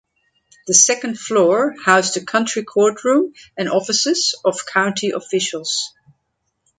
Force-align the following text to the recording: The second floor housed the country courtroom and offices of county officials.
The 0.65 0.73
second 0.73 1.19
floor 1.19 1.75
housed 1.79 2.15
the 2.15 2.25
country 2.25 2.63
courtroom 2.63 3.35
and 3.55 3.69
offices 3.69 4.33
of 4.43 4.65
county 4.65 5.11
officials. 5.11 5.93